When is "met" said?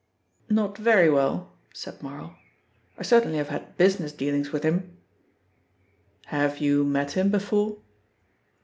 6.83-7.11